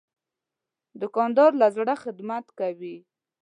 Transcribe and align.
دوکاندار 1.01 1.51
له 1.61 1.67
زړه 1.75 1.93
خدمت 2.03 2.45
کوي. 2.59 2.95